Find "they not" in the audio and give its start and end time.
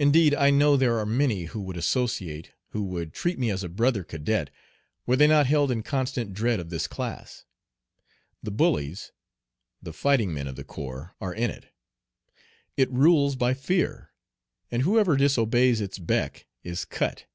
5.14-5.46